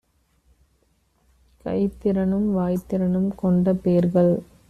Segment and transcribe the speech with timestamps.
[1.65, 4.33] கைத்திறனும் வாய்த்திறனும் கொண்டபேர்கள்